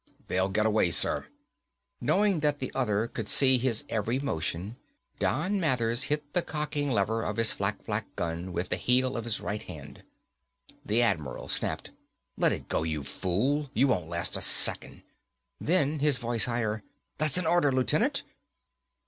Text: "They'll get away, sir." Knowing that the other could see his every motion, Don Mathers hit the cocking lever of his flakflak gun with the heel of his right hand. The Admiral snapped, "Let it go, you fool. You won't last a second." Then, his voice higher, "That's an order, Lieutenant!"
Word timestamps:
"They'll 0.29 0.49
get 0.49 0.65
away, 0.65 0.89
sir." 0.89 1.27
Knowing 2.01 2.39
that 2.39 2.57
the 2.57 2.71
other 2.73 3.05
could 3.07 3.29
see 3.29 3.59
his 3.59 3.85
every 3.87 4.17
motion, 4.17 4.77
Don 5.19 5.59
Mathers 5.59 6.05
hit 6.05 6.33
the 6.33 6.41
cocking 6.41 6.89
lever 6.89 7.21
of 7.21 7.37
his 7.37 7.53
flakflak 7.53 8.15
gun 8.15 8.51
with 8.51 8.69
the 8.69 8.77
heel 8.77 9.15
of 9.15 9.25
his 9.25 9.39
right 9.39 9.61
hand. 9.61 10.01
The 10.83 11.03
Admiral 11.03 11.49
snapped, 11.49 11.91
"Let 12.35 12.51
it 12.51 12.67
go, 12.67 12.81
you 12.81 13.03
fool. 13.03 13.69
You 13.75 13.89
won't 13.89 14.09
last 14.09 14.35
a 14.35 14.41
second." 14.41 15.03
Then, 15.59 15.99
his 15.99 16.17
voice 16.17 16.45
higher, 16.45 16.81
"That's 17.19 17.37
an 17.37 17.45
order, 17.45 17.71
Lieutenant!" 17.71 18.23